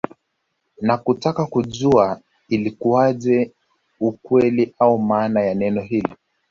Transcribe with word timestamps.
Na 0.81 0.97
kutaka 0.97 1.45
kujua 1.45 2.21
ilikuaje 2.49 3.51
ukweli 3.99 4.73
au 4.79 4.99
maana 4.99 5.41
ya 5.41 5.55
neno 5.55 5.81
hili 5.81 6.15